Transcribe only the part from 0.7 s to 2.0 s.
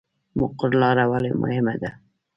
لاره ولې مهمه ده؟